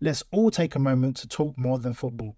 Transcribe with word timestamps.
Let's 0.00 0.22
all 0.30 0.50
take 0.50 0.74
a 0.74 0.78
moment 0.78 1.16
to 1.18 1.28
talk 1.28 1.58
more 1.58 1.78
than 1.78 1.92
football. 1.92 2.36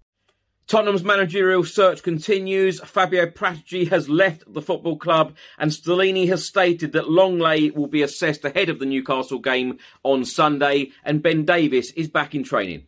Tottenham's 0.67 1.03
managerial 1.03 1.63
search 1.63 2.01
continues. 2.01 2.79
Fabio 2.79 3.25
Paratici 3.27 3.89
has 3.89 4.07
left 4.07 4.51
the 4.51 4.61
football 4.61 4.97
club, 4.97 5.35
and 5.59 5.69
Stellini 5.69 6.27
has 6.29 6.45
stated 6.45 6.93
that 6.93 7.09
Lenglet 7.09 7.75
will 7.75 7.87
be 7.87 8.01
assessed 8.01 8.45
ahead 8.45 8.69
of 8.69 8.79
the 8.79 8.85
Newcastle 8.85 9.39
game 9.39 9.79
on 10.03 10.23
Sunday, 10.23 10.91
and 11.03 11.21
Ben 11.21 11.43
Davies 11.45 11.91
is 11.91 12.07
back 12.07 12.33
in 12.33 12.43
training. 12.43 12.87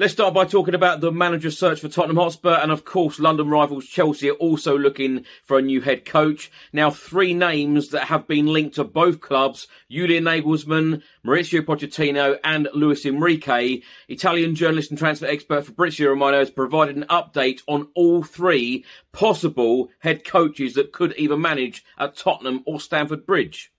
Let's 0.00 0.12
start 0.12 0.32
by 0.32 0.44
talking 0.44 0.76
about 0.76 1.00
the 1.00 1.10
manager 1.10 1.50
search 1.50 1.80
for 1.80 1.88
Tottenham 1.88 2.18
Hotspur, 2.18 2.52
and 2.62 2.70
of 2.70 2.84
course, 2.84 3.18
London 3.18 3.50
rivals 3.50 3.84
Chelsea 3.84 4.30
are 4.30 4.34
also 4.34 4.78
looking 4.78 5.24
for 5.42 5.58
a 5.58 5.62
new 5.62 5.80
head 5.80 6.04
coach. 6.04 6.52
Now, 6.72 6.88
three 6.88 7.34
names 7.34 7.88
that 7.88 8.04
have 8.04 8.28
been 8.28 8.46
linked 8.46 8.76
to 8.76 8.84
both 8.84 9.20
clubs: 9.20 9.66
Julian 9.90 10.22
Nagelsmann, 10.22 11.02
Mauricio 11.26 11.62
Pochettino, 11.62 12.38
and 12.44 12.68
Luis 12.74 13.04
Enrique. 13.04 13.80
Italian 14.06 14.54
journalist 14.54 14.90
and 14.90 14.98
transfer 15.00 15.26
expert 15.26 15.66
Fabrizio 15.66 16.10
Romano 16.10 16.38
has 16.38 16.50
provided 16.50 16.94
an 16.96 17.06
update 17.10 17.62
on 17.66 17.88
all 17.96 18.22
three 18.22 18.84
possible 19.10 19.88
head 19.98 20.24
coaches 20.24 20.74
that 20.74 20.92
could 20.92 21.12
either 21.18 21.36
manage 21.36 21.84
at 21.98 22.16
Tottenham 22.16 22.62
or 22.66 22.80
Stamford 22.80 23.26
Bridge. 23.26 23.72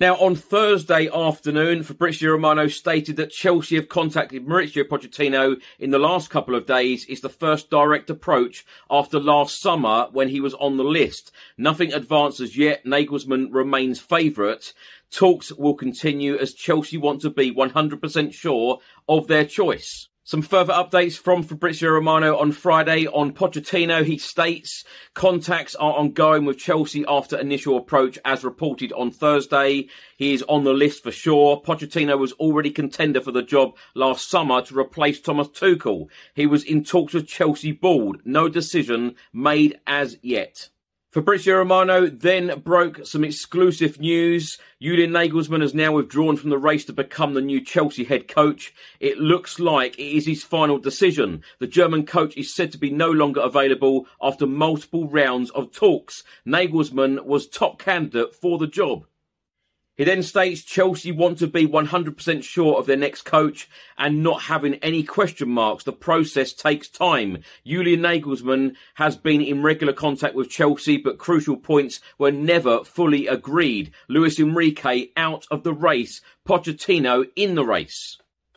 Now, 0.00 0.16
on 0.16 0.34
Thursday 0.34 1.10
afternoon, 1.12 1.82
Fabrizio 1.82 2.30
Romano 2.30 2.68
stated 2.68 3.16
that 3.16 3.32
Chelsea 3.32 3.76
have 3.76 3.90
contacted 3.90 4.46
Mauricio 4.46 4.82
Pochettino 4.82 5.60
in 5.78 5.90
the 5.90 5.98
last 5.98 6.30
couple 6.30 6.54
of 6.54 6.64
days. 6.64 7.04
Is 7.04 7.20
the 7.20 7.28
first 7.28 7.68
direct 7.68 8.08
approach 8.08 8.64
after 8.90 9.20
last 9.20 9.60
summer 9.60 10.08
when 10.10 10.30
he 10.30 10.40
was 10.40 10.54
on 10.54 10.78
the 10.78 10.84
list. 10.84 11.32
Nothing 11.58 11.92
advanced 11.92 12.40
as 12.40 12.56
yet. 12.56 12.86
Nagelsmann 12.86 13.48
remains 13.50 14.00
favourite. 14.00 14.72
Talks 15.10 15.52
will 15.52 15.74
continue 15.74 16.34
as 16.38 16.54
Chelsea 16.54 16.96
want 16.96 17.20
to 17.20 17.28
be 17.28 17.54
100% 17.54 18.32
sure 18.32 18.78
of 19.06 19.26
their 19.26 19.44
choice. 19.44 20.09
Some 20.22 20.42
further 20.42 20.74
updates 20.74 21.18
from 21.18 21.42
Fabrizio 21.42 21.90
Romano 21.90 22.36
on 22.36 22.52
Friday 22.52 23.06
on 23.06 23.32
Pochettino. 23.32 24.04
He 24.04 24.18
states 24.18 24.84
contacts 25.14 25.74
are 25.74 25.94
ongoing 25.94 26.44
with 26.44 26.58
Chelsea 26.58 27.04
after 27.08 27.38
initial 27.38 27.78
approach 27.78 28.18
as 28.24 28.44
reported 28.44 28.92
on 28.92 29.10
Thursday. 29.10 29.88
He 30.18 30.34
is 30.34 30.42
on 30.42 30.64
the 30.64 30.74
list 30.74 31.02
for 31.02 31.10
sure. 31.10 31.62
Pochettino 31.62 32.18
was 32.18 32.32
already 32.34 32.70
contender 32.70 33.22
for 33.22 33.32
the 33.32 33.42
job 33.42 33.76
last 33.94 34.28
summer 34.28 34.60
to 34.62 34.78
replace 34.78 35.20
Thomas 35.20 35.48
Tuchel. 35.48 36.08
He 36.34 36.46
was 36.46 36.64
in 36.64 36.84
talks 36.84 37.14
with 37.14 37.26
Chelsea 37.26 37.72
board. 37.72 38.20
No 38.24 38.48
decision 38.48 39.16
made 39.32 39.80
as 39.86 40.18
yet. 40.22 40.68
Fabrizio 41.10 41.56
Romano 41.56 42.06
then 42.06 42.60
broke 42.60 43.04
some 43.04 43.24
exclusive 43.24 43.98
news. 43.98 44.58
Julian 44.80 45.10
Nagelsmann 45.10 45.60
has 45.60 45.74
now 45.74 45.90
withdrawn 45.90 46.36
from 46.36 46.50
the 46.50 46.58
race 46.58 46.84
to 46.84 46.92
become 46.92 47.34
the 47.34 47.40
new 47.40 47.60
Chelsea 47.60 48.04
head 48.04 48.28
coach. 48.28 48.72
It 49.00 49.18
looks 49.18 49.58
like 49.58 49.98
it 49.98 50.16
is 50.16 50.24
his 50.24 50.44
final 50.44 50.78
decision. 50.78 51.42
The 51.58 51.66
German 51.66 52.06
coach 52.06 52.36
is 52.36 52.54
said 52.54 52.70
to 52.70 52.78
be 52.78 52.90
no 52.90 53.10
longer 53.10 53.40
available 53.40 54.06
after 54.22 54.46
multiple 54.46 55.08
rounds 55.08 55.50
of 55.50 55.72
talks. 55.72 56.22
Nagelsmann 56.46 57.24
was 57.24 57.48
top 57.48 57.80
candidate 57.80 58.32
for 58.32 58.56
the 58.56 58.68
job. 58.68 59.04
He 60.00 60.06
then 60.06 60.22
states 60.22 60.62
Chelsea 60.62 61.12
want 61.12 61.40
to 61.40 61.46
be 61.46 61.66
100% 61.66 62.42
sure 62.42 62.78
of 62.78 62.86
their 62.86 62.96
next 62.96 63.26
coach 63.26 63.68
and 63.98 64.22
not 64.22 64.44
having 64.44 64.76
any 64.76 65.02
question 65.02 65.50
marks. 65.50 65.84
The 65.84 65.92
process 65.92 66.54
takes 66.54 66.88
time. 66.88 67.42
Julian 67.66 68.00
Nagelsmann 68.00 68.76
has 68.94 69.18
been 69.18 69.42
in 69.42 69.62
regular 69.62 69.92
contact 69.92 70.34
with 70.34 70.48
Chelsea, 70.48 70.96
but 70.96 71.18
crucial 71.18 71.58
points 71.58 72.00
were 72.16 72.32
never 72.32 72.82
fully 72.82 73.26
agreed. 73.26 73.92
Luis 74.08 74.40
Enrique 74.40 75.08
out 75.18 75.44
of 75.50 75.64
the 75.64 75.74
race, 75.74 76.22
Pochettino 76.48 77.26
in 77.36 77.54
the 77.54 77.66
race. 77.66 78.16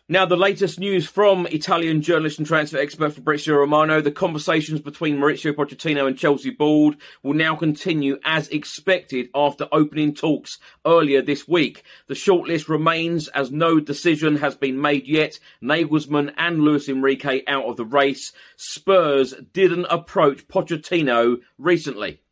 Now, 0.10 0.26
the 0.26 0.36
latest 0.36 0.82
news 0.82 1.08
from 1.08 1.48
Italian 1.48 2.02
journalist 2.02 2.38
and 2.38 2.46
transfer 2.46 2.78
expert 2.78 3.14
Fabrizio 3.14 3.56
Romano. 3.56 4.02
The 4.02 4.12
conversations 4.12 4.82
between 4.82 5.16
Mauricio 5.16 5.54
Pochettino 5.54 6.06
and 6.06 6.18
Chelsea 6.18 6.50
Board 6.50 6.98
will 7.24 7.34
now 7.34 7.56
continue 7.56 8.20
as 8.26 8.50
expected 8.50 9.30
after 9.34 9.70
opening 9.72 10.14
talks 10.14 10.60
earlier 10.86 11.22
this 11.22 11.48
week. 11.48 11.84
The 12.08 12.16
shortlist 12.16 12.68
remains 12.68 13.30
as 13.30 13.50
no 13.50 13.80
decision 13.80 14.36
has 14.36 14.58
been 14.58 14.82
made 14.82 15.08
yet. 15.08 15.40
Nagelsmann 15.64 16.34
and 16.36 16.60
Luis 16.60 16.90
Enrique 16.90 17.44
out 17.48 17.64
of 17.64 17.78
the 17.78 17.86
race. 17.86 18.34
Spurs 18.58 19.34
didn't 19.54 19.86
approach 19.86 20.50
Pochettino 20.50 21.38
recently. 21.58 22.23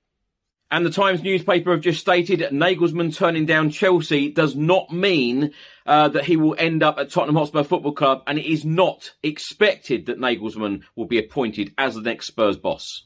And 0.72 0.86
the 0.86 0.90
Times 0.90 1.22
newspaper 1.22 1.72
have 1.72 1.82
just 1.82 2.00
stated 2.00 2.40
Nagelsmann 2.40 3.14
turning 3.14 3.46
down 3.46 3.72
Chelsea 3.72 4.32
does 4.32 4.56
not 4.56 4.90
mean 4.90 5.52
uh, 5.86 6.08
that 6.08 6.24
he 6.24 6.38
will 6.38 6.56
end 6.58 6.82
up 6.82 6.98
at 6.98 7.12
Tottenham 7.12 7.36
Hotspur 7.36 7.64
Football 7.64 7.92
Club, 7.92 8.24
and 8.26 8.40
it 8.40 8.46
is 8.46 8.64
not 8.64 9.12
expected 9.22 10.06
that 10.06 10.18
Nagelsmann 10.18 10.84
will 10.96 11.08
be 11.08 11.20
appointed 11.20 11.74
as 11.78 11.96
the 11.96 12.02
next 12.02 12.28
Spurs 12.28 12.56
boss. 12.56 13.04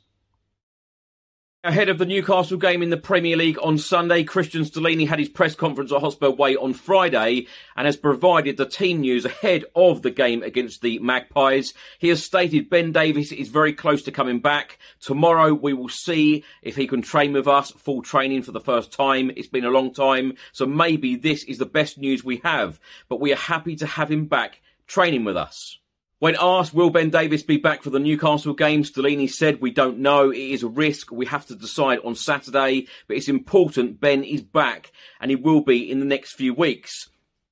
Ahead 1.65 1.89
of 1.89 1.97
the 1.97 2.06
Newcastle 2.06 2.59
game 2.59 2.83
in 2.83 2.91
the 2.91 2.95
Premier 2.95 3.35
League 3.35 3.57
on 3.59 3.79
Sunday, 3.79 4.23
Cristian 4.23 4.69
Stellini 4.69 5.07
had 5.07 5.17
his 5.17 5.29
press 5.29 5.56
conference 5.56 5.91
at 5.91 6.00
Hotspur 6.00 6.29
Way 6.29 6.56
on 6.56 6.75
Friday 6.75 7.47
and 7.75 7.88
has 7.88 7.97
provided 7.97 8.56
the 8.56 8.67
team 8.67 9.01
news 9.01 9.25
ahead 9.25 9.65
of 9.75 10.03
the 10.03 10.12
game 10.12 10.44
against 10.44 10.83
the 10.83 11.00
Magpies. 11.00 11.73
He 11.97 12.09
has 12.09 12.23
stated 12.23 12.69
Ben 12.69 12.91
Davies 12.91 13.31
is 13.31 13.50
very 13.50 13.73
close 13.73 14.03
to 14.03 14.12
coming 14.12 14.41
back. 14.41 14.77
Tomorrow 15.00 15.56
we 15.56 15.73
will 15.73 15.89
see 15.89 16.44
if 16.62 16.75
he 16.75 16.85
can 16.85 17.01
train 17.01 17.33
with 17.33 17.47
us, 17.47 17.71
full 17.71 18.03
training 18.03 18.44
for 18.44 18.51
the 18.51 18.61
first 18.61 18.94
time. 18.94 19.31
It's 19.35 19.47
been 19.47 19.65
a 19.65 19.71
long 19.71 19.91
time, 19.91 20.33
so 20.51 20.68
maybe 20.68 21.15
this 21.15 21.44
is 21.45 21.57
the 21.57 21.65
best 21.65 21.97
news 21.97 22.23
we 22.23 22.41
have, 22.44 22.79
but 23.09 23.19
we 23.19 23.33
are 23.33 23.38
happy 23.38 23.75
to 23.77 23.88
have 23.88 24.11
him 24.11 24.27
back 24.27 24.61
training 24.85 25.23
with 25.23 25.35
us. 25.35 25.79
When 26.19 26.38
asked, 26.39 26.73
will 26.73 26.91
Ben 26.91 27.09
Davies 27.09 27.44
be 27.44 27.57
back 27.57 27.83
for 27.83 27.89
the 27.89 28.00
Newcastle 28.00 28.53
game, 28.53 28.83
Stellini 28.83 29.29
said, 29.29 29.59
we 29.59 29.69
don't 29.69 30.00
know. 30.00 30.31
It 30.31 30.38
is 30.38 30.63
a 30.63 30.69
risk. 30.69 31.12
We 31.12 31.25
have 31.25 31.45
to 31.47 31.56
decide 31.56 32.00
on 32.06 32.15
Saturday, 32.15 32.88
but 33.07 33.17
it's 33.17 33.27
important 33.27 34.00
Ben 34.00 34.23
is 34.23 34.41
back 34.41 34.94
and 35.19 35.29
he 35.29 35.35
will 35.35 35.59
be 35.59 35.91
in 35.91 36.00
the 36.00 36.06
next 36.06 36.33
few 36.33 36.53
weeks. 36.53 37.09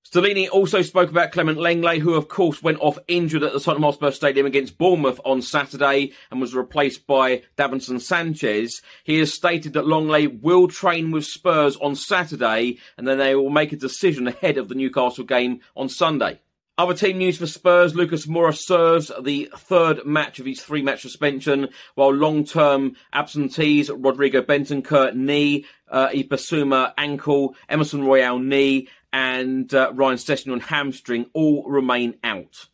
Stellini 0.10 0.48
also 0.50 0.82
spoke 0.82 1.10
about 1.10 1.34
Clement 1.34 1.58
Lenglet, 1.58 2.00
who 2.00 2.14
of 2.14 2.30
course 2.30 2.64
went 2.64 2.80
off 2.80 2.98
injured 3.10 3.44
at 3.44 3.52
the 3.52 3.60
Tottenham 3.60 3.84
Hotspur 3.84 4.12
Stadium 4.12 4.46
against 4.46 4.78
Bournemouth 4.78 5.20
on 5.26 5.42
Saturday 5.42 6.14
and 6.32 6.40
was 6.40 6.56
replaced 6.56 7.06
by 7.06 7.42
Davinson 7.58 8.00
Sanchez. 8.00 8.82
He 9.04 9.20
has 9.20 9.34
stated 9.34 9.74
that 9.74 9.88
Lenglet 9.88 10.42
will 10.42 10.70
train 10.70 11.12
with 11.12 11.26
Spurs 11.26 11.76
on 11.78 11.98
Saturday 11.98 12.78
and 12.98 13.06
then 13.06 13.18
they 13.18 13.36
will 13.36 13.50
make 13.50 13.74
a 13.74 13.76
decision 13.76 14.28
ahead 14.28 14.58
of 14.58 14.70
the 14.70 14.76
Newcastle 14.76 15.26
game 15.26 15.60
on 15.76 15.90
Sunday. 15.90 16.40
Other 16.76 16.96
team 16.96 17.20
news 17.20 17.38
for 17.38 17.46
Spurs, 17.46 17.94
Lucas 17.94 18.26
Moura 18.26 18.58
serves 18.58 19.12
the 19.22 19.48
third 19.56 20.08
match 20.08 20.40
of 20.40 20.48
his 20.48 20.60
three 20.60 20.82
match 20.82 21.04
suspension, 21.04 21.70
while 21.94 22.12
long 22.12 22.46
term 22.46 22.96
absentees, 23.14 23.92
Rodrigo 23.92 24.42
Bentancur 24.42 25.14
knee, 25.14 25.66
uh, 25.92 26.10
Bissouma 26.10 26.92
ankle, 26.98 27.56
Emerson 27.70 28.04
Royal 28.04 28.40
knee, 28.40 28.88
and 29.12 29.72
uh, 29.72 29.92
Ryan 29.94 30.18
Sessegnon 30.18 30.62
hamstring 30.62 31.28
all 31.34 31.64
remain 31.70 32.16
out. 32.24 32.70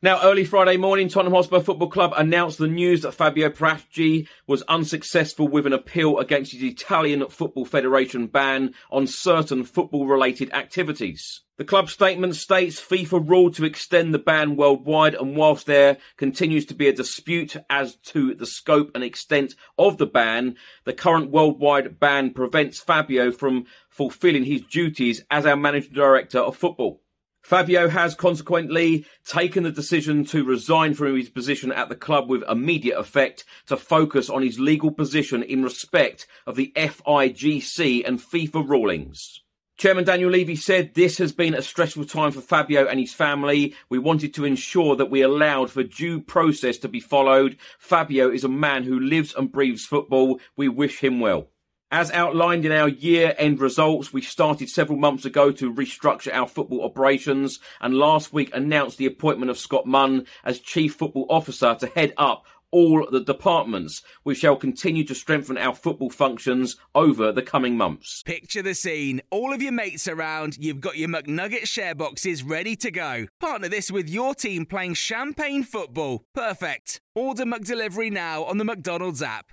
Now, 0.00 0.22
early 0.22 0.44
Friday 0.44 0.76
morning, 0.76 1.08
Tottenham 1.08 1.34
Hotspur 1.34 1.58
Football 1.58 1.90
Club 1.90 2.12
announced 2.16 2.58
the 2.58 2.68
news 2.68 3.02
that 3.02 3.14
Fabio 3.14 3.50
Paratici 3.50 4.28
was 4.46 4.62
unsuccessful 4.68 5.48
with 5.48 5.66
an 5.66 5.72
appeal 5.72 6.20
against 6.20 6.52
his 6.52 6.62
Italian 6.62 7.26
Football 7.26 7.64
Federation 7.64 8.28
ban 8.28 8.74
on 8.92 9.08
certain 9.08 9.64
football 9.64 10.06
related 10.06 10.52
activities. 10.52 11.40
The 11.56 11.64
club 11.64 11.90
statement 11.90 12.36
states 12.36 12.80
FIFA 12.80 13.28
ruled 13.28 13.54
to 13.54 13.64
extend 13.64 14.14
the 14.14 14.20
ban 14.20 14.54
worldwide 14.54 15.16
and 15.16 15.34
whilst 15.34 15.66
there 15.66 15.96
continues 16.16 16.64
to 16.66 16.74
be 16.74 16.86
a 16.86 16.92
dispute 16.92 17.56
as 17.68 17.96
to 17.96 18.36
the 18.36 18.46
scope 18.46 18.92
and 18.94 19.02
extent 19.02 19.56
of 19.76 19.98
the 19.98 20.06
ban, 20.06 20.54
the 20.84 20.92
current 20.92 21.32
worldwide 21.32 21.98
ban 21.98 22.32
prevents 22.34 22.78
Fabio 22.78 23.32
from 23.32 23.66
fulfilling 23.90 24.44
his 24.44 24.62
duties 24.62 25.24
as 25.28 25.44
our 25.44 25.56
managing 25.56 25.92
director 25.92 26.38
of 26.38 26.56
football. 26.56 27.02
Fabio 27.48 27.88
has 27.88 28.14
consequently 28.14 29.06
taken 29.24 29.62
the 29.62 29.70
decision 29.70 30.22
to 30.22 30.44
resign 30.44 30.92
from 30.92 31.16
his 31.16 31.30
position 31.30 31.72
at 31.72 31.88
the 31.88 31.96
club 31.96 32.28
with 32.28 32.42
immediate 32.46 32.98
effect 32.98 33.46
to 33.68 33.74
focus 33.74 34.28
on 34.28 34.42
his 34.42 34.60
legal 34.60 34.90
position 34.90 35.42
in 35.42 35.62
respect 35.62 36.26
of 36.46 36.56
the 36.56 36.70
FIGC 36.76 38.06
and 38.06 38.20
FIFA 38.20 38.68
rulings. 38.68 39.40
Chairman 39.78 40.04
Daniel 40.04 40.28
Levy 40.28 40.56
said 40.56 40.92
this 40.92 41.16
has 41.16 41.32
been 41.32 41.54
a 41.54 41.62
stressful 41.62 42.04
time 42.04 42.32
for 42.32 42.42
Fabio 42.42 42.86
and 42.86 43.00
his 43.00 43.14
family. 43.14 43.74
We 43.88 43.98
wanted 43.98 44.34
to 44.34 44.44
ensure 44.44 44.94
that 44.96 45.10
we 45.10 45.22
allowed 45.22 45.70
for 45.70 45.82
due 45.82 46.20
process 46.20 46.76
to 46.78 46.88
be 46.88 47.00
followed. 47.00 47.56
Fabio 47.78 48.30
is 48.30 48.44
a 48.44 48.48
man 48.50 48.82
who 48.82 49.00
lives 49.00 49.34
and 49.34 49.50
breathes 49.50 49.86
football. 49.86 50.38
We 50.54 50.68
wish 50.68 50.98
him 51.00 51.18
well. 51.18 51.48
As 51.90 52.10
outlined 52.10 52.66
in 52.66 52.72
our 52.72 52.88
year 52.88 53.34
end 53.38 53.60
results, 53.60 54.12
we 54.12 54.20
started 54.20 54.68
several 54.68 54.98
months 54.98 55.24
ago 55.24 55.50
to 55.52 55.72
restructure 55.72 56.32
our 56.34 56.46
football 56.46 56.84
operations 56.84 57.60
and 57.80 57.94
last 57.94 58.30
week 58.30 58.54
announced 58.54 58.98
the 58.98 59.06
appointment 59.06 59.50
of 59.50 59.58
Scott 59.58 59.86
Munn 59.86 60.26
as 60.44 60.60
Chief 60.60 60.94
Football 60.94 61.24
Officer 61.30 61.74
to 61.76 61.86
head 61.86 62.12
up 62.18 62.44
all 62.70 63.06
the 63.10 63.20
departments. 63.20 64.02
We 64.22 64.34
shall 64.34 64.56
continue 64.56 65.02
to 65.04 65.14
strengthen 65.14 65.56
our 65.56 65.74
football 65.74 66.10
functions 66.10 66.76
over 66.94 67.32
the 67.32 67.40
coming 67.40 67.78
months. 67.78 68.22
Picture 68.22 68.60
the 68.60 68.74
scene. 68.74 69.22
All 69.30 69.54
of 69.54 69.62
your 69.62 69.72
mates 69.72 70.06
around, 70.06 70.58
you've 70.58 70.82
got 70.82 70.98
your 70.98 71.08
McNugget 71.08 71.66
share 71.66 71.94
boxes 71.94 72.42
ready 72.42 72.76
to 72.76 72.90
go. 72.90 73.28
Partner 73.40 73.70
this 73.70 73.90
with 73.90 74.10
your 74.10 74.34
team 74.34 74.66
playing 74.66 74.92
champagne 74.92 75.62
football. 75.62 76.22
Perfect. 76.34 77.00
Order 77.14 77.44
McDelivery 77.44 78.12
now 78.12 78.44
on 78.44 78.58
the 78.58 78.64
McDonald's 78.64 79.22
app. 79.22 79.52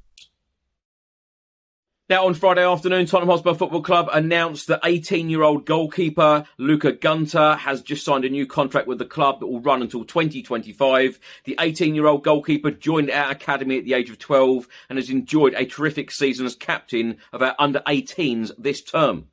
Now, 2.11 2.25
on 2.25 2.33
Friday 2.33 2.65
afternoon, 2.65 3.05
Tottenham 3.05 3.29
Hotspur 3.29 3.53
Football 3.53 3.83
Club 3.83 4.09
announced 4.11 4.67
that 4.67 4.81
18 4.83 5.29
year 5.29 5.43
old 5.43 5.65
goalkeeper 5.65 6.43
Luca 6.57 6.91
Gunter 6.91 7.55
has 7.55 7.81
just 7.81 8.03
signed 8.03 8.25
a 8.25 8.29
new 8.29 8.45
contract 8.45 8.85
with 8.85 8.97
the 8.97 9.05
club 9.05 9.39
that 9.39 9.47
will 9.47 9.61
run 9.61 9.81
until 9.81 10.03
2025. 10.03 11.17
The 11.45 11.55
18 11.57 11.95
year 11.95 12.07
old 12.07 12.25
goalkeeper 12.25 12.69
joined 12.69 13.11
our 13.11 13.31
academy 13.31 13.77
at 13.77 13.85
the 13.85 13.93
age 13.93 14.09
of 14.09 14.19
12 14.19 14.67
and 14.89 14.97
has 14.97 15.09
enjoyed 15.09 15.53
a 15.53 15.65
terrific 15.65 16.11
season 16.11 16.45
as 16.45 16.53
captain 16.53 17.15
of 17.31 17.41
our 17.41 17.55
under 17.57 17.79
18s 17.87 18.51
this 18.57 18.81
term. 18.81 19.27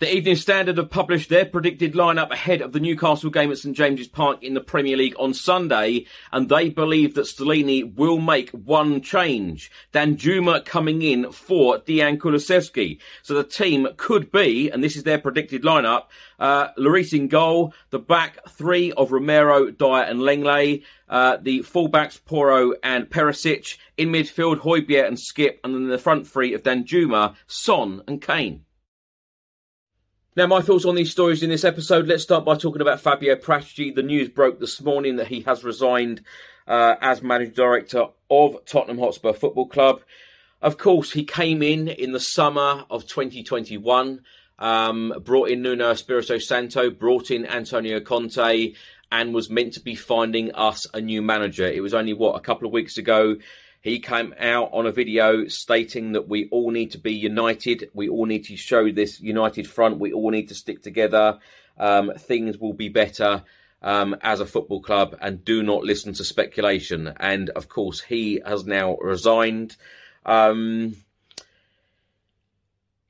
The 0.00 0.12
Evening 0.12 0.34
Standard 0.34 0.76
have 0.78 0.90
published 0.90 1.28
their 1.28 1.44
predicted 1.44 1.92
lineup 1.92 2.32
ahead 2.32 2.60
of 2.60 2.72
the 2.72 2.80
Newcastle 2.80 3.30
game 3.30 3.52
at 3.52 3.58
St 3.58 3.76
James's 3.76 4.08
Park 4.08 4.42
in 4.42 4.54
the 4.54 4.60
Premier 4.60 4.96
League 4.96 5.14
on 5.20 5.32
Sunday, 5.32 6.06
and 6.32 6.48
they 6.48 6.68
believe 6.68 7.14
that 7.14 7.26
Stellini 7.26 7.94
will 7.94 8.18
make 8.18 8.50
one 8.50 9.02
change. 9.02 9.70
Danjuma 9.92 10.64
coming 10.64 11.02
in 11.02 11.30
for 11.30 11.78
Dejan 11.78 12.18
Kulusevski. 12.18 12.98
So 13.22 13.34
the 13.34 13.44
team 13.44 13.86
could 13.96 14.32
be, 14.32 14.68
and 14.68 14.82
this 14.82 14.96
is 14.96 15.04
their 15.04 15.18
predicted 15.18 15.62
lineup, 15.62 16.06
uh, 16.40 16.72
Lloris 16.76 17.16
in 17.16 17.28
goal, 17.28 17.72
the 17.90 18.00
back 18.00 18.48
three 18.48 18.90
of 18.90 19.12
Romero, 19.12 19.70
Dier 19.70 20.02
and 20.02 20.18
Lenglet, 20.18 20.82
uh, 21.08 21.36
the 21.40 21.60
fullbacks 21.60 22.18
Porro 22.24 22.72
and 22.82 23.08
Perisic, 23.08 23.78
in 23.96 24.08
midfield 24.08 24.58
Højbjerg 24.58 25.06
and 25.06 25.16
Skipp, 25.16 25.58
and 25.62 25.72
then 25.72 25.86
the 25.86 25.98
front 25.98 26.26
three 26.26 26.52
of 26.52 26.64
Danjuma, 26.64 27.36
Son 27.46 28.02
and 28.08 28.20
Kane. 28.20 28.63
Now, 30.36 30.48
my 30.48 30.62
thoughts 30.62 30.84
on 30.84 30.96
these 30.96 31.12
stories 31.12 31.44
in 31.44 31.50
this 31.50 31.62
episode. 31.62 32.08
Let's 32.08 32.24
start 32.24 32.44
by 32.44 32.56
talking 32.56 32.82
about 32.82 33.00
Fabio 33.00 33.36
Paratici. 33.36 33.94
The 33.94 34.02
news 34.02 34.28
broke 34.28 34.58
this 34.58 34.82
morning 34.82 35.14
that 35.14 35.28
he 35.28 35.42
has 35.42 35.62
resigned 35.62 36.24
uh, 36.66 36.96
as 37.00 37.22
managing 37.22 37.54
director 37.54 38.06
of 38.28 38.56
Tottenham 38.64 38.98
Hotspur 38.98 39.32
Football 39.32 39.68
Club. 39.68 40.00
Of 40.60 40.76
course, 40.76 41.12
he 41.12 41.22
came 41.22 41.62
in 41.62 41.86
in 41.86 42.10
the 42.10 42.18
summer 42.18 42.84
of 42.90 43.06
2021, 43.06 44.22
um, 44.58 45.14
brought 45.22 45.50
in 45.50 45.62
Nuno 45.62 45.92
Espirito 45.92 46.38
Santo, 46.38 46.90
brought 46.90 47.30
in 47.30 47.46
Antonio 47.46 48.00
Conte, 48.00 48.74
and 49.12 49.34
was 49.34 49.48
meant 49.48 49.74
to 49.74 49.80
be 49.80 49.94
finding 49.94 50.52
us 50.56 50.84
a 50.92 51.00
new 51.00 51.22
manager. 51.22 51.66
It 51.66 51.80
was 51.80 51.94
only, 51.94 52.12
what, 52.12 52.34
a 52.34 52.40
couple 52.40 52.66
of 52.66 52.72
weeks 52.72 52.98
ago 52.98 53.36
he 53.84 53.98
came 53.98 54.34
out 54.40 54.70
on 54.72 54.86
a 54.86 54.90
video 54.90 55.46
stating 55.46 56.12
that 56.12 56.26
we 56.26 56.48
all 56.50 56.70
need 56.70 56.92
to 56.92 56.98
be 56.98 57.12
united. 57.12 57.90
We 57.92 58.08
all 58.08 58.24
need 58.24 58.46
to 58.46 58.56
show 58.56 58.90
this 58.90 59.20
united 59.20 59.68
front. 59.68 59.98
We 59.98 60.10
all 60.10 60.30
need 60.30 60.48
to 60.48 60.54
stick 60.54 60.82
together. 60.82 61.38
Um, 61.78 62.10
things 62.16 62.56
will 62.56 62.72
be 62.72 62.88
better 62.88 63.44
um, 63.82 64.16
as 64.22 64.40
a 64.40 64.46
football 64.46 64.80
club 64.80 65.18
and 65.20 65.44
do 65.44 65.62
not 65.62 65.84
listen 65.84 66.14
to 66.14 66.24
speculation. 66.24 67.12
And 67.20 67.50
of 67.50 67.68
course, 67.68 68.00
he 68.00 68.40
has 68.46 68.64
now 68.64 68.96
resigned. 68.96 69.76
Um, 70.24 70.96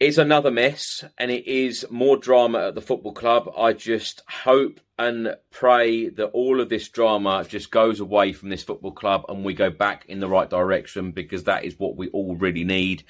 it's 0.04 0.18
another 0.18 0.50
mess 0.50 1.02
and 1.16 1.30
it 1.30 1.46
is 1.46 1.86
more 1.88 2.18
drama 2.18 2.68
at 2.68 2.74
the 2.74 2.82
football 2.82 3.14
club. 3.14 3.50
I 3.56 3.72
just 3.72 4.20
hope 4.28 4.78
and 4.98 5.34
pray 5.50 6.10
that 6.10 6.26
all 6.26 6.60
of 6.60 6.68
this 6.68 6.90
drama 6.90 7.42
just 7.48 7.70
goes 7.70 8.00
away 8.00 8.34
from 8.34 8.50
this 8.50 8.62
football 8.62 8.92
club 8.92 9.24
and 9.30 9.42
we 9.42 9.54
go 9.54 9.70
back 9.70 10.04
in 10.06 10.20
the 10.20 10.28
right 10.28 10.50
direction 10.50 11.12
because 11.12 11.44
that 11.44 11.64
is 11.64 11.78
what 11.78 11.96
we 11.96 12.08
all 12.08 12.36
really 12.36 12.64
need. 12.64 13.04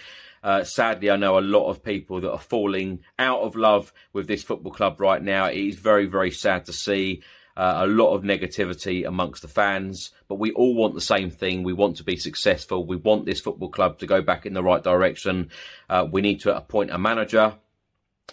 Uh, 0.45 0.63
sadly, 0.63 1.11
I 1.11 1.17
know 1.17 1.37
a 1.37 1.41
lot 1.41 1.69
of 1.69 1.83
people 1.83 2.21
that 2.21 2.31
are 2.31 2.39
falling 2.39 3.01
out 3.19 3.41
of 3.41 3.57
love 3.57 3.93
with 4.13 4.29
this 4.29 4.45
football 4.45 4.73
club 4.73 5.01
right 5.01 5.21
now. 5.21 5.47
It 5.47 5.59
is 5.59 5.75
very, 5.75 6.07
very 6.07 6.31
sad 6.31 6.67
to 6.67 6.73
see 6.73 7.25
uh, 7.57 7.81
a 7.83 7.87
lot 7.87 8.15
of 8.15 8.23
negativity 8.23 9.07
amongst 9.07 9.43
the 9.43 9.49
fans, 9.49 10.11
but 10.29 10.37
we 10.37 10.53
all 10.53 10.75
want 10.75 10.95
the 10.95 11.01
same 11.01 11.31
thing. 11.31 11.63
We 11.63 11.73
want 11.73 11.97
to 11.99 12.05
be 12.05 12.17
successful. 12.17 12.87
We 12.87 12.97
want 12.97 13.27
this 13.27 13.41
football 13.41 13.71
club 13.71 13.99
to 13.99 14.07
go 14.07 14.23
back 14.23 14.47
in 14.47 14.55
the 14.55 14.63
right 14.63 14.83
direction. 14.83 15.51
Uh, 15.89 16.07
we 16.11 16.21
need 16.21 16.41
to 16.41 16.57
appoint 16.57 16.91
a 16.91 16.99
manager. 16.99 17.57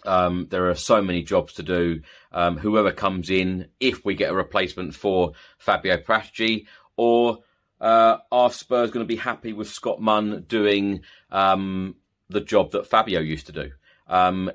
Um, 0.06 0.48
there 0.50 0.70
are 0.70 0.76
so 0.76 1.02
many 1.02 1.22
jobs 1.22 1.54
to 1.54 1.64
do. 1.64 2.02
Um, 2.32 2.58
whoever 2.58 2.92
comes 2.92 3.30
in, 3.30 3.68
if 3.80 4.04
we 4.04 4.16
get 4.16 4.32
a 4.32 4.36
replacement 4.36 4.96
for 4.96 5.34
Fabio 5.60 5.98
Paratici, 5.98 6.66
or 6.98 7.40
uh, 7.80 8.18
are 8.32 8.52
Spurs 8.52 8.92
going 8.92 9.06
to 9.06 9.08
be 9.08 9.18
happy 9.18 9.54
with 9.54 9.70
Scott 9.70 10.02
Munn 10.02 10.46
doing 10.48 11.02
um, 11.30 11.96
the 12.30 12.42
job 12.42 12.72
that 12.72 12.88
Fabio 12.88 13.20
used 13.20 13.48
to 13.48 13.52
do? 13.52 13.72
Um, 14.08 14.52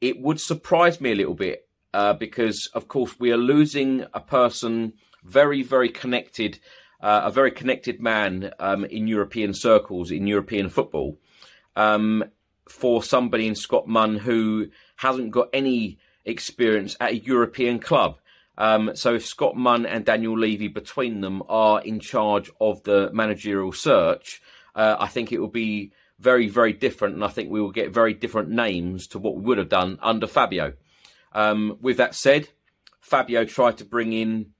it 0.00 0.20
would 0.20 0.40
surprise 0.40 1.00
me 1.00 1.12
a 1.12 1.14
little 1.16 1.34
bit 1.34 1.68
uh, 1.92 2.12
because, 2.14 2.66
of 2.74 2.88
course, 2.88 3.18
we 3.18 3.32
are 3.32 3.36
losing 3.36 4.04
a 4.14 4.20
person 4.20 4.94
very, 5.24 5.62
very 5.62 5.88
connected, 5.88 6.58
uh, 7.00 7.22
a 7.24 7.30
very 7.30 7.50
connected 7.50 8.00
man 8.00 8.52
um, 8.58 8.84
in 8.84 9.06
European 9.06 9.54
circles, 9.54 10.10
in 10.10 10.26
European 10.26 10.68
football, 10.68 11.18
um, 11.76 12.24
for 12.68 13.02
somebody 13.02 13.46
in 13.46 13.54
Scott 13.54 13.88
Munn 13.88 14.16
who 14.18 14.68
hasn't 14.96 15.30
got 15.30 15.48
any 15.52 15.98
experience 16.24 16.96
at 17.00 17.10
a 17.12 17.16
European 17.16 17.78
club. 17.78 18.18
Um, 18.56 18.94
so 18.94 19.14
if 19.14 19.24
Scott 19.24 19.56
Munn 19.56 19.86
and 19.86 20.04
Daniel 20.04 20.38
Levy 20.38 20.68
between 20.68 21.22
them 21.22 21.42
are 21.48 21.80
in 21.80 21.98
charge 21.98 22.50
of 22.60 22.82
the 22.82 23.10
managerial 23.12 23.72
search, 23.72 24.42
uh, 24.74 24.96
I 24.98 25.06
think 25.06 25.32
it 25.32 25.40
will 25.40 25.48
be 25.48 25.92
very, 26.18 26.48
very 26.48 26.74
different, 26.74 27.14
and 27.14 27.24
I 27.24 27.28
think 27.28 27.50
we 27.50 27.60
will 27.60 27.72
get 27.72 27.90
very 27.90 28.12
different 28.12 28.50
names 28.50 29.06
to 29.08 29.18
what 29.18 29.36
we 29.36 29.42
would 29.42 29.58
have 29.58 29.70
done 29.70 29.98
under 30.02 30.26
Fabio. 30.26 30.74
Um, 31.32 31.78
with 31.80 31.96
that 31.98 32.14
said, 32.14 32.48
Fabio 33.00 33.44
tried 33.44 33.78
to 33.78 33.84
bring 33.84 34.12
in 34.12 34.50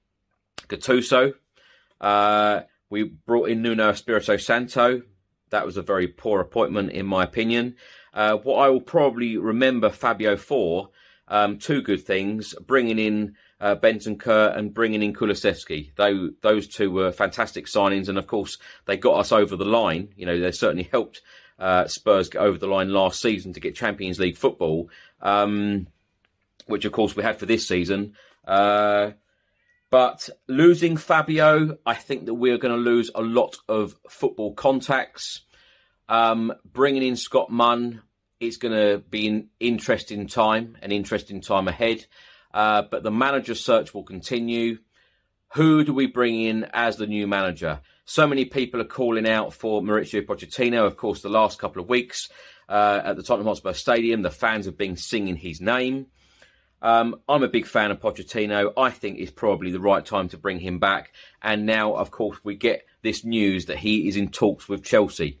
Gattuso. 0.67 1.33
Uh, 1.99 2.61
we 2.89 3.03
brought 3.03 3.49
in 3.49 3.61
Nuno 3.61 3.89
Espirito 3.89 4.37
Santo. 4.37 5.03
That 5.49 5.65
was 5.65 5.77
a 5.77 5.81
very 5.81 6.07
poor 6.07 6.39
appointment, 6.39 6.91
in 6.91 7.05
my 7.05 7.23
opinion. 7.23 7.75
Uh, 8.13 8.37
what 8.37 8.57
I 8.57 8.69
will 8.69 8.81
probably 8.81 9.37
remember 9.37 9.89
Fabio 9.89 10.35
for, 10.35 10.89
um, 11.27 11.57
two 11.57 11.81
good 11.81 12.05
things, 12.05 12.53
bringing 12.65 12.99
in 12.99 13.35
uh, 13.61 13.75
Kerr, 14.19 14.53
and 14.55 14.73
bringing 14.73 15.03
in 15.03 15.13
Kulusevski. 15.13 15.95
Those, 15.95 16.31
those 16.41 16.67
two 16.67 16.91
were 16.91 17.11
fantastic 17.11 17.67
signings, 17.67 18.09
and 18.09 18.17
of 18.17 18.27
course, 18.27 18.57
they 18.85 18.97
got 18.97 19.19
us 19.19 19.31
over 19.31 19.55
the 19.55 19.65
line. 19.65 20.09
You 20.15 20.25
know, 20.25 20.39
they 20.39 20.51
certainly 20.51 20.89
helped 20.91 21.21
uh, 21.59 21.87
Spurs 21.87 22.27
get 22.27 22.41
over 22.41 22.57
the 22.57 22.67
line 22.67 22.89
last 22.89 23.21
season 23.21 23.53
to 23.53 23.59
get 23.59 23.75
Champions 23.75 24.19
League 24.19 24.37
football, 24.37 24.89
um, 25.21 25.87
which 26.67 26.85
of 26.85 26.91
course 26.91 27.15
we 27.15 27.23
had 27.23 27.39
for 27.39 27.45
this 27.45 27.67
season. 27.67 28.13
Uh, 28.45 29.11
but 29.89 30.29
losing 30.47 30.95
Fabio, 30.95 31.77
I 31.85 31.95
think 31.95 32.25
that 32.25 32.33
we're 32.33 32.57
going 32.57 32.73
to 32.73 32.81
lose 32.81 33.11
a 33.13 33.21
lot 33.21 33.57
of 33.67 33.95
football 34.09 34.53
contacts. 34.53 35.41
Um, 36.07 36.53
bringing 36.65 37.03
in 37.03 37.17
Scott 37.17 37.51
Munn, 37.51 38.01
it's 38.39 38.57
going 38.57 38.73
to 38.73 38.99
be 38.99 39.27
an 39.27 39.49
interesting 39.59 40.27
time, 40.27 40.77
an 40.81 40.91
interesting 40.91 41.41
time 41.41 41.67
ahead. 41.67 42.05
Uh, 42.53 42.83
but 42.89 43.03
the 43.03 43.11
manager 43.11 43.53
search 43.53 43.93
will 43.93 44.03
continue. 44.03 44.79
Who 45.53 45.83
do 45.83 45.93
we 45.93 46.07
bring 46.07 46.41
in 46.41 46.67
as 46.73 46.95
the 46.95 47.07
new 47.07 47.27
manager? 47.27 47.81
So 48.05 48.27
many 48.27 48.45
people 48.45 48.81
are 48.81 48.85
calling 48.85 49.27
out 49.27 49.53
for 49.53 49.81
Mauricio 49.81 50.25
Pochettino. 50.25 50.85
Of 50.85 50.97
course, 50.97 51.21
the 51.21 51.29
last 51.29 51.59
couple 51.59 51.81
of 51.81 51.89
weeks 51.89 52.29
uh, 52.69 53.01
at 53.03 53.15
the 53.17 53.23
Tottenham 53.23 53.47
Hotspur 53.47 53.73
Stadium, 53.73 54.21
the 54.21 54.31
fans 54.31 54.65
have 54.65 54.77
been 54.77 54.95
singing 54.95 55.35
his 55.35 55.59
name. 55.61 56.07
Um, 56.81 57.17
I'm 57.29 57.43
a 57.43 57.47
big 57.47 57.67
fan 57.67 57.91
of 57.91 57.99
Pochettino. 57.99 58.73
I 58.75 58.89
think 58.89 59.19
it's 59.19 59.31
probably 59.31 59.71
the 59.71 59.79
right 59.79 60.05
time 60.05 60.29
to 60.29 60.37
bring 60.37 60.59
him 60.59 60.79
back. 60.79 61.13
And 61.41 61.65
now, 61.65 61.93
of 61.93 62.11
course, 62.11 62.39
we 62.43 62.55
get 62.55 62.85
this 63.03 63.23
news 63.23 63.65
that 63.65 63.77
he 63.77 64.07
is 64.07 64.17
in 64.17 64.29
talks 64.29 64.67
with 64.67 64.83
Chelsea. 64.83 65.39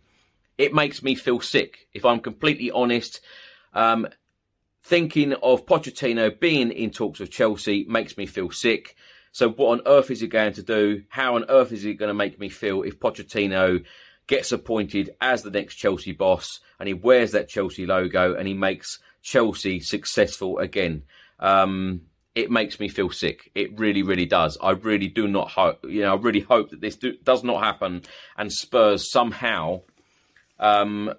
It 0.57 0.73
makes 0.73 1.01
me 1.01 1.15
feel 1.15 1.39
sick, 1.39 1.87
if 1.93 2.05
I'm 2.05 2.19
completely 2.19 2.69
honest. 2.69 3.21
Um, 3.73 4.07
thinking 4.83 5.33
of 5.33 5.65
Pochettino 5.65 6.39
being 6.39 6.71
in 6.71 6.91
talks 6.91 7.19
with 7.19 7.31
Chelsea 7.31 7.85
makes 7.87 8.17
me 8.17 8.27
feel 8.27 8.51
sick. 8.51 8.95
So, 9.31 9.49
what 9.49 9.79
on 9.79 9.87
earth 9.87 10.11
is 10.11 10.19
he 10.19 10.27
going 10.27 10.53
to 10.53 10.63
do? 10.63 11.03
How 11.09 11.35
on 11.35 11.45
earth 11.49 11.71
is 11.71 11.83
he 11.83 11.93
going 11.93 12.09
to 12.09 12.13
make 12.13 12.39
me 12.39 12.49
feel 12.49 12.83
if 12.83 12.99
Pochettino 12.99 13.83
gets 14.27 14.51
appointed 14.51 15.15
as 15.19 15.41
the 15.41 15.49
next 15.49 15.75
Chelsea 15.75 16.11
boss 16.11 16.59
and 16.79 16.87
he 16.87 16.93
wears 16.93 17.31
that 17.31 17.49
Chelsea 17.49 17.85
logo 17.85 18.35
and 18.35 18.47
he 18.47 18.53
makes 18.53 18.99
Chelsea 19.21 19.79
successful 19.79 20.59
again? 20.59 21.03
Um, 21.41 22.01
it 22.33 22.49
makes 22.49 22.79
me 22.79 22.87
feel 22.87 23.09
sick. 23.09 23.51
It 23.53 23.77
really, 23.77 24.03
really 24.03 24.25
does. 24.25 24.57
I 24.61 24.71
really 24.71 25.09
do 25.09 25.27
not 25.27 25.49
hope, 25.49 25.79
you 25.83 26.01
know, 26.01 26.13
I 26.13 26.19
really 26.19 26.39
hope 26.39 26.69
that 26.69 26.79
this 26.79 26.95
do, 26.95 27.17
does 27.23 27.43
not 27.43 27.63
happen 27.63 28.03
and 28.37 28.51
Spurs 28.51 29.11
somehow 29.11 29.81
um, 30.59 31.13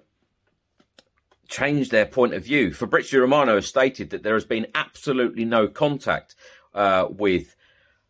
change 1.47 1.89
their 1.89 2.07
point 2.07 2.33
of 2.33 2.43
view. 2.43 2.73
Fabrizio 2.73 3.21
Romano 3.21 3.55
has 3.55 3.67
stated 3.67 4.09
that 4.09 4.23
there 4.23 4.33
has 4.33 4.45
been 4.45 4.67
absolutely 4.73 5.45
no 5.45 5.67
contact 5.67 6.35
uh, 6.73 7.05
with, 7.09 7.55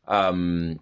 um, 0.08 0.80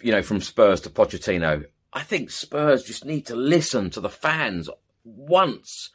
you 0.00 0.10
know, 0.10 0.22
from 0.22 0.40
Spurs 0.40 0.80
to 0.82 0.90
Pochettino. 0.90 1.66
I 1.92 2.02
think 2.02 2.30
Spurs 2.30 2.82
just 2.82 3.04
need 3.04 3.26
to 3.26 3.36
listen 3.36 3.90
to 3.90 4.00
the 4.00 4.08
fans 4.08 4.70
once 5.04 5.90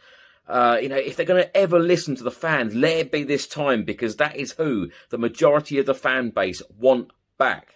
uh, 0.50 0.80
you 0.82 0.90
know, 0.90 0.98
if 0.98 1.16
they're 1.16 1.26
going 1.26 1.44
to 1.44 1.58
ever 1.58 1.80
listen 1.80 2.16
to 2.16 2.24
the 2.24 2.32
fans, 2.32 2.74
let 2.74 2.98
it 2.98 3.12
be 3.12 3.24
this 3.24 3.48
time 3.48 3.84
because 3.84 4.16
that 4.16 4.36
is 4.36 4.54
who 4.54 4.90
the 5.10 5.18
majority 5.18 5.78
of 5.78 5.86
the 5.86 5.94
fan 5.94 6.32
base 6.32 6.62
want 6.78 7.12
back. 7.38 7.76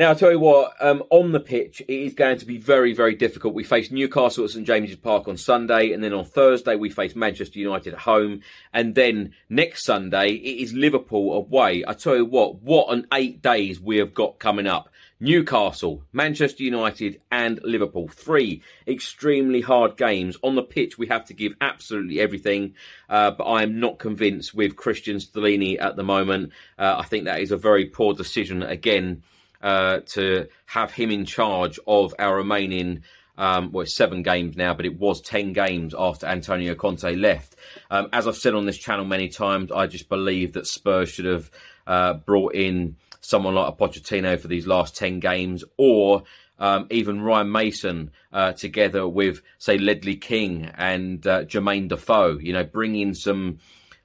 Now, 0.00 0.08
I'll 0.08 0.16
tell 0.16 0.30
you 0.30 0.40
what, 0.40 0.72
um, 0.80 1.02
on 1.10 1.32
the 1.32 1.40
pitch, 1.40 1.82
it 1.82 1.92
is 1.92 2.14
going 2.14 2.38
to 2.38 2.46
be 2.46 2.56
very, 2.56 2.94
very 2.94 3.14
difficult. 3.14 3.52
We 3.52 3.64
face 3.64 3.90
Newcastle 3.90 4.44
at 4.44 4.50
St 4.50 4.66
James's 4.66 4.96
Park 4.96 5.28
on 5.28 5.36
Sunday, 5.36 5.92
and 5.92 6.02
then 6.02 6.14
on 6.14 6.24
Thursday, 6.24 6.74
we 6.74 6.88
face 6.88 7.14
Manchester 7.14 7.58
United 7.58 7.92
at 7.92 8.00
home. 8.00 8.40
And 8.72 8.94
then 8.94 9.34
next 9.50 9.84
Sunday, 9.84 10.30
it 10.30 10.62
is 10.62 10.72
Liverpool 10.72 11.34
away. 11.34 11.84
I 11.86 11.92
tell 11.92 12.16
you 12.16 12.24
what, 12.24 12.62
what 12.62 12.90
an 12.90 13.08
eight 13.12 13.42
days 13.42 13.78
we 13.78 13.98
have 13.98 14.14
got 14.14 14.38
coming 14.38 14.66
up. 14.66 14.88
Newcastle, 15.20 16.02
Manchester 16.14 16.62
United, 16.62 17.20
and 17.30 17.60
Liverpool. 17.62 18.08
Three 18.08 18.62
extremely 18.88 19.60
hard 19.60 19.98
games. 19.98 20.38
On 20.42 20.54
the 20.54 20.62
pitch, 20.62 20.96
we 20.96 21.08
have 21.08 21.26
to 21.26 21.34
give 21.34 21.54
absolutely 21.60 22.20
everything, 22.20 22.74
uh, 23.10 23.30
but 23.32 23.44
I 23.44 23.62
am 23.62 23.78
not 23.78 23.98
convinced 23.98 24.54
with 24.54 24.76
Cristian 24.76 25.16
Stellini 25.16 25.80
at 25.80 25.96
the 25.96 26.02
moment. 26.02 26.52
Uh, 26.78 26.96
I 26.98 27.04
think 27.04 27.26
that 27.26 27.40
is 27.40 27.50
a 27.50 27.58
very 27.58 27.84
poor 27.84 28.14
decision 28.14 28.62
again 28.62 29.22
uh, 29.60 30.00
to 30.06 30.48
have 30.64 30.92
him 30.92 31.10
in 31.10 31.26
charge 31.26 31.78
of 31.86 32.14
our 32.18 32.36
remaining. 32.36 33.02
Um, 33.36 33.72
well, 33.72 33.86
seven 33.86 34.22
games 34.22 34.54
now, 34.56 34.74
but 34.74 34.84
it 34.84 34.98
was 34.98 35.22
10 35.22 35.54
games 35.54 35.94
after 35.98 36.26
Antonio 36.26 36.74
Conte 36.74 37.14
left. 37.14 37.56
Um, 37.90 38.08
as 38.12 38.28
I've 38.28 38.36
said 38.36 38.54
on 38.54 38.66
this 38.66 38.76
channel 38.76 39.06
many 39.06 39.28
times, 39.28 39.72
I 39.72 39.86
just 39.86 40.10
believe 40.10 40.52
that 40.54 40.66
Spurs 40.66 41.08
should 41.08 41.24
have 41.24 41.50
uh, 41.86 42.14
brought 42.14 42.54
in 42.54 42.96
someone 43.20 43.54
like 43.54 43.72
a 43.72 43.76
Pochettino 43.76 44.38
for 44.38 44.48
these 44.48 44.66
last 44.66 44.96
10 44.96 45.20
games 45.20 45.64
or 45.76 46.22
um, 46.60 46.86
even 46.90 47.22
Ryan 47.22 47.50
Mason 47.50 48.10
uh, 48.32 48.52
together 48.52 49.08
with, 49.08 49.40
say, 49.58 49.78
Ledley 49.78 50.16
King 50.16 50.70
and 50.76 51.26
uh, 51.26 51.44
Jermaine 51.44 51.88
Defoe, 51.88 52.38
you 52.38 52.52
know, 52.52 52.64
bring 52.64 52.94
in 52.96 53.14
some. 53.14 53.58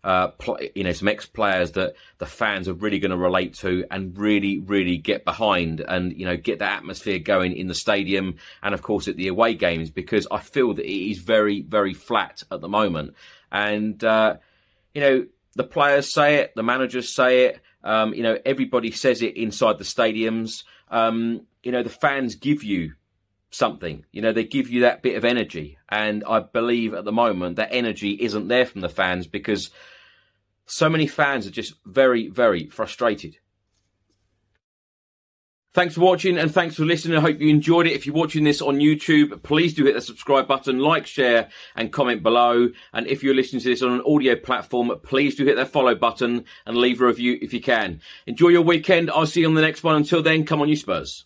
Uh, 0.04 0.28
pl- 0.28 0.60
you 0.76 0.84
know, 0.84 0.92
some 0.92 1.08
ex-players 1.08 1.72
that 1.72 1.96
the 2.20 2.28
fans 2.28 2.68
are 2.68 2.76
really 2.76 3.00
going 3.00 3.10
to 3.10 3.18
relate 3.18 3.56
to 3.56 3.84
and 3.90 4.16
really, 4.20 4.60
really 4.60 4.98
get 4.98 5.26
behind, 5.26 5.80
and 5.80 6.16
you 6.16 6.28
know, 6.28 6.38
get 6.38 6.60
that 6.60 6.78
atmosphere 6.78 7.18
going 7.18 7.58
in 7.58 7.66
the 7.66 7.74
stadium 7.74 8.36
and, 8.62 8.76
of 8.76 8.84
course, 8.84 9.08
at 9.08 9.16
the 9.16 9.30
away 9.30 9.56
games 9.56 9.90
because 9.90 10.28
I 10.30 10.42
feel 10.42 10.76
that 10.76 10.86
it 10.86 11.10
is 11.10 11.18
very, 11.18 11.64
very 11.64 11.96
flat 11.96 12.44
at 12.52 12.62
the 12.62 12.68
moment, 12.68 13.16
and 13.52 14.04
uh, 14.04 14.36
you 14.94 15.02
know, 15.02 15.26
the 15.56 15.64
players 15.64 16.14
say 16.14 16.36
it, 16.36 16.54
the 16.56 16.62
managers 16.62 17.16
say 17.16 17.46
it, 17.46 17.62
um, 17.86 18.14
you 18.14 18.24
know, 18.24 18.38
everybody 18.46 18.92
says 18.92 19.22
it 19.22 19.38
inside 19.38 19.78
the 19.78 19.84
stadiums. 19.84 20.64
Um, 20.90 21.46
you 21.64 21.72
know, 21.72 21.84
the 21.84 21.90
fans 21.90 22.36
give 22.36 22.64
you 22.64 22.94
something. 23.52 24.06
You 24.12 24.22
know, 24.22 24.34
they 24.34 24.44
give 24.44 24.70
you 24.70 24.82
that 24.82 25.04
bit 25.04 25.16
of 25.16 25.24
energy. 25.24 25.78
And 25.88 26.24
I 26.28 26.40
believe 26.40 26.94
at 26.94 27.06
the 27.06 27.12
moment 27.12 27.56
that 27.56 27.70
energy 27.72 28.12
isn't 28.12 28.48
there 28.48 28.66
from 28.66 28.82
the 28.82 28.90
fans 28.90 29.28
because 29.28 29.70
so 30.66 30.90
many 30.90 31.06
fans 31.06 31.46
are 31.48 31.52
just 31.52 31.76
very, 31.86 32.28
very 32.28 32.68
frustrated. 32.68 33.38
Thanks 35.76 35.96
for 35.96 36.00
watching 36.00 36.38
and 36.38 36.54
thanks 36.54 36.78
for 36.78 36.86
listening. 36.86 37.18
I 37.18 37.22
hope 37.22 37.42
you 37.42 37.50
enjoyed 37.50 37.86
it. 37.86 37.92
If 37.92 38.06
you're 38.06 38.16
watching 38.16 38.46
this 38.46 38.62
on 38.62 38.78
YouTube, 38.78 39.44
please 39.44 39.74
do 39.74 39.84
hit 39.84 39.94
the 39.94 40.00
subscribe 40.00 40.48
button, 40.48 40.80
like, 40.80 41.06
share, 41.06 41.50
and 41.76 41.92
comment 41.92 42.24
below. 42.24 42.70
And 42.94 43.06
if 43.08 43.22
you're 43.22 43.36
listening 43.36 43.62
to 43.62 43.68
this 43.68 43.82
on 43.82 43.92
an 43.92 44.02
audio 44.08 44.38
platform, 44.38 44.94
please 45.04 45.36
do 45.36 45.44
hit 45.44 45.58
that 45.58 45.68
follow 45.68 45.94
button 45.94 46.46
and 46.66 46.78
leave 46.78 47.02
a 47.02 47.08
review 47.08 47.38
if 47.42 47.54
you 47.54 47.60
can. 47.60 48.00
Enjoy 48.26 48.48
your 48.48 48.62
weekend. 48.62 49.12
I'll 49.12 49.26
see 49.26 49.42
you 49.42 49.50
on 49.50 49.54
the 49.54 49.62
next 49.62 49.84
one. 49.84 49.98
Until 49.98 50.24
then, 50.24 50.46
come 50.46 50.62
on, 50.62 50.70
you 50.70 50.78
Spurs. 50.78 51.26